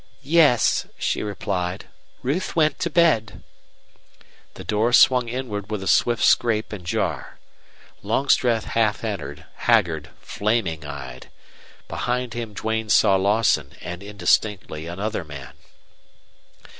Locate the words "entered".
9.03-9.45